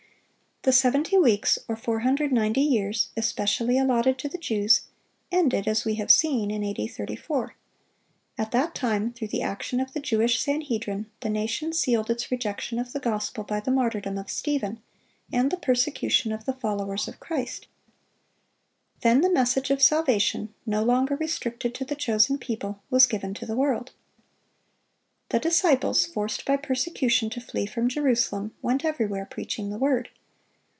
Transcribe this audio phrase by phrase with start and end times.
[0.63, 4.81] The seventy weeks, or 490 years, especially allotted to the Jews,
[5.31, 6.87] ended, as we have seen, in A.D.
[6.87, 7.55] 34.
[8.37, 12.77] At that time, through the action of the Jewish Sanhedrim, the nation sealed its rejection
[12.77, 14.79] of the gospel by the martyrdom of Stephen
[15.33, 17.65] and the persecution of the followers of Christ.
[19.01, 23.47] Then the message of salvation, no longer restricted to the chosen people, was given to
[23.47, 23.93] the world.
[25.29, 30.09] The disciples, forced by persecution to flee from Jerusalem, "went everywhere preaching the Word."